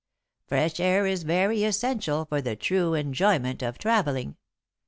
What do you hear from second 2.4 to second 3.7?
the true enjoyment